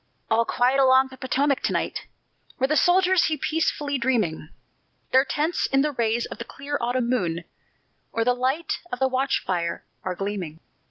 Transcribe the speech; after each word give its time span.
All 0.31 0.45
quiet 0.45 0.79
along 0.79 1.09
the 1.09 1.15
Potomac 1.17 1.59
to 1.61 1.73
night, 1.73 2.07
Where 2.57 2.67
the 2.67 2.75
soldiers 2.75 3.29
lie 3.29 3.37
peacefully 3.39 3.99
dreaming; 3.99 4.49
Their 5.11 5.23
tents 5.23 5.67
in 5.67 5.83
the 5.83 5.91
rays 5.91 6.25
of 6.25 6.39
the 6.39 6.43
clear 6.43 6.75
autumn 6.81 7.07
moon, 7.07 7.43
Or 8.11 8.23
the 8.23 8.33
light 8.33 8.79
of 8.91 8.97
the 8.97 9.07
watch 9.07 9.43
fire, 9.45 9.85
are 10.03 10.15
gleaming. 10.15 10.59